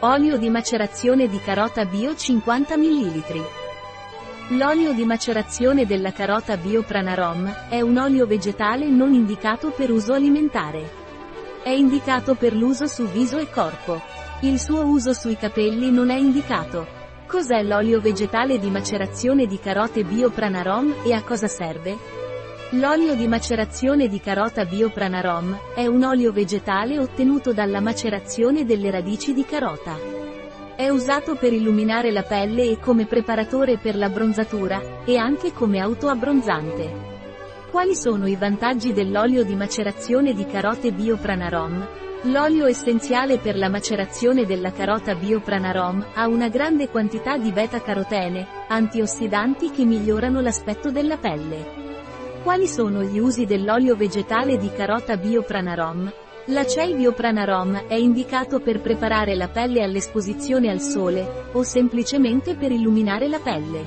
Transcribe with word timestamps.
Olio 0.00 0.36
di 0.36 0.50
macerazione 0.50 1.26
di 1.26 1.40
carota 1.40 1.86
bio 1.86 2.14
50 2.14 2.76
ml. 2.76 3.22
L'olio 4.48 4.92
di 4.92 5.06
macerazione 5.06 5.86
della 5.86 6.12
carota 6.12 6.58
bio 6.58 6.82
Pranarom 6.82 7.68
è 7.70 7.80
un 7.80 7.96
olio 7.96 8.26
vegetale 8.26 8.90
non 8.90 9.14
indicato 9.14 9.70
per 9.70 9.90
uso 9.90 10.12
alimentare. 10.12 10.86
È 11.62 11.70
indicato 11.70 12.34
per 12.34 12.52
l'uso 12.52 12.86
su 12.86 13.06
viso 13.06 13.38
e 13.38 13.48
corpo. 13.48 14.02
Il 14.42 14.60
suo 14.60 14.84
uso 14.84 15.14
sui 15.14 15.38
capelli 15.38 15.90
non 15.90 16.10
è 16.10 16.16
indicato. 16.16 16.86
Cos'è 17.26 17.62
l'olio 17.62 17.98
vegetale 17.98 18.58
di 18.58 18.68
macerazione 18.68 19.46
di 19.46 19.58
carote 19.58 20.04
bio 20.04 20.28
Pranarom 20.28 20.94
e 21.06 21.14
a 21.14 21.22
cosa 21.22 21.48
serve? 21.48 22.25
L'olio 22.70 23.14
di 23.14 23.28
macerazione 23.28 24.08
di 24.08 24.18
carota 24.18 24.64
Biopranarom 24.64 25.56
è 25.76 25.86
un 25.86 26.02
olio 26.02 26.32
vegetale 26.32 26.98
ottenuto 26.98 27.52
dalla 27.52 27.80
macerazione 27.80 28.64
delle 28.64 28.90
radici 28.90 29.32
di 29.32 29.44
carota. 29.44 29.96
È 30.74 30.88
usato 30.88 31.36
per 31.36 31.52
illuminare 31.52 32.10
la 32.10 32.24
pelle 32.24 32.68
e 32.68 32.80
come 32.80 33.06
preparatore 33.06 33.78
per 33.78 33.94
l'abbronzatura, 33.94 35.04
e 35.04 35.16
anche 35.16 35.52
come 35.52 35.78
autoabbronzante. 35.78 37.14
Quali 37.70 37.94
sono 37.94 38.26
i 38.26 38.34
vantaggi 38.34 38.92
dell'olio 38.92 39.44
di 39.44 39.54
macerazione 39.54 40.34
di 40.34 40.44
carote 40.44 40.90
Biopranarom? 40.90 41.86
L'olio 42.22 42.66
essenziale 42.66 43.38
per 43.38 43.56
la 43.56 43.68
macerazione 43.68 44.44
della 44.44 44.72
carota 44.72 45.14
Biopranarom 45.14 46.04
ha 46.14 46.26
una 46.26 46.48
grande 46.48 46.88
quantità 46.88 47.38
di 47.38 47.52
beta-carotene, 47.52 48.44
antiossidanti 48.66 49.70
che 49.70 49.84
migliorano 49.84 50.40
l'aspetto 50.40 50.90
della 50.90 51.16
pelle. 51.16 51.85
Quali 52.46 52.68
sono 52.68 53.02
gli 53.02 53.18
usi 53.18 53.44
dell'olio 53.44 53.96
vegetale 53.96 54.56
di 54.56 54.70
carota 54.70 55.16
Biopranarom? 55.16 56.12
L'acei 56.44 56.94
Biopranarom 56.94 57.88
è 57.88 57.94
indicato 57.94 58.60
per 58.60 58.80
preparare 58.80 59.34
la 59.34 59.48
pelle 59.48 59.82
all'esposizione 59.82 60.70
al 60.70 60.80
sole, 60.80 61.48
o 61.50 61.64
semplicemente 61.64 62.54
per 62.54 62.70
illuminare 62.70 63.26
la 63.26 63.40
pelle. 63.40 63.84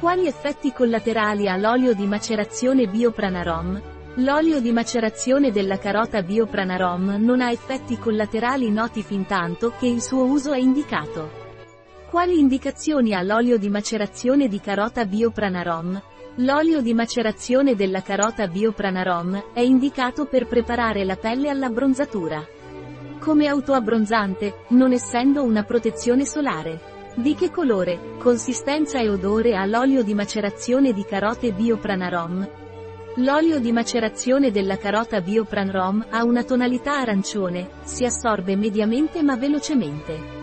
Quali 0.00 0.26
effetti 0.26 0.72
collaterali 0.72 1.48
ha 1.48 1.56
l'olio 1.56 1.94
di 1.94 2.08
macerazione 2.08 2.88
Biopranarom? 2.88 3.80
L'olio 4.16 4.58
di 4.58 4.72
macerazione 4.72 5.52
della 5.52 5.78
carota 5.78 6.20
Biopranarom 6.22 7.18
non 7.20 7.40
ha 7.40 7.52
effetti 7.52 7.96
collaterali 7.96 8.72
noti 8.72 9.04
fin 9.04 9.24
tanto 9.24 9.72
che 9.78 9.86
il 9.86 10.02
suo 10.02 10.24
uso 10.24 10.50
è 10.50 10.58
indicato. 10.58 11.47
Quali 12.10 12.38
indicazioni 12.38 13.12
ha 13.12 13.20
l'olio 13.20 13.58
di 13.58 13.68
macerazione 13.68 14.48
di 14.48 14.60
carota 14.60 15.04
Biopranarom? 15.04 16.02
L'olio 16.36 16.80
di 16.80 16.94
macerazione 16.94 17.74
della 17.74 18.00
carota 18.00 18.46
Biopranarom 18.46 19.52
è 19.52 19.60
indicato 19.60 20.24
per 20.24 20.46
preparare 20.46 21.04
la 21.04 21.16
pelle 21.16 21.50
all'abbronzatura. 21.50 22.42
Come 23.18 23.46
autoabbronzante, 23.46 24.64
non 24.68 24.92
essendo 24.92 25.42
una 25.42 25.64
protezione 25.64 26.24
solare. 26.24 26.80
Di 27.14 27.34
che 27.34 27.50
colore, 27.50 28.16
consistenza 28.16 28.98
e 28.98 29.10
odore 29.10 29.54
ha 29.54 29.66
l'olio 29.66 30.02
di 30.02 30.14
macerazione 30.14 30.94
di 30.94 31.04
carote 31.04 31.52
Biopranarom? 31.52 32.48
L'olio 33.16 33.58
di 33.58 33.70
macerazione 33.70 34.50
della 34.50 34.78
carota 34.78 35.20
Biopranarom 35.20 36.06
ha 36.08 36.24
una 36.24 36.42
tonalità 36.42 37.00
arancione, 37.00 37.68
si 37.82 38.06
assorbe 38.06 38.56
mediamente 38.56 39.22
ma 39.22 39.36
velocemente. 39.36 40.37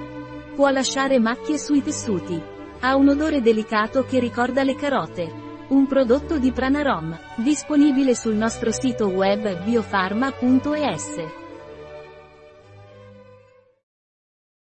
Può 0.56 0.70
lasciare 0.70 1.20
macchie 1.20 1.58
sui 1.58 1.84
tessuti. 1.84 2.42
Ha 2.80 2.96
un 2.96 3.10
odore 3.10 3.42
delicato 3.42 4.06
che 4.06 4.20
ricorda 4.20 4.64
le 4.64 4.76
carote. 4.76 5.30
Un 5.68 5.86
prodotto 5.86 6.38
di 6.38 6.54
Pranarom, 6.54 7.18
disponibile 7.36 8.16
sul 8.16 8.36
nostro 8.36 8.72
sito 8.72 9.08
web 9.08 9.64
biofarma.es. 9.66 11.45